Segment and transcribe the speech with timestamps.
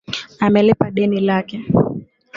[0.45, 1.57] Amelipa deni lake.